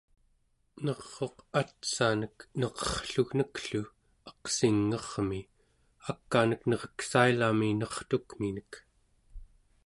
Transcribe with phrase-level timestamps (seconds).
[0.85, 3.83] ner'uq atsanek neqerrlugnek-llu
[4.29, 5.41] aqsing'ermi
[6.11, 8.71] ak'anek nereksailami nertukminek